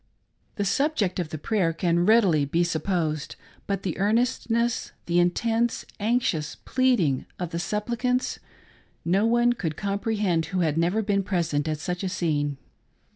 The 0.55 0.65
subject 0.65 1.19
of 1.19 1.29
the 1.29 1.37
prayer 1.37 1.73
can 1.73 2.07
readily 2.07 2.43
be 2.43 2.63
supposed; 2.63 3.35
but 3.67 3.83
the 3.83 3.99
earnestness— 3.99 4.93
the 5.05 5.19
intense, 5.19 5.85
anxious, 5.99 6.55
pleading 6.55 7.27
of 7.37 7.51
the 7.51 7.59
supplicants— 7.59 8.39
no 9.05 9.27
one 9.27 9.53
could 9.53 9.77
comprehend 9.77 10.47
who 10.47 10.61
had 10.61 10.75
never 10.75 11.03
been 11.03 11.21
present 11.21 11.67
at 11.67 11.77
such 11.77 12.03
a 12.03 12.09
scene. 12.09 12.57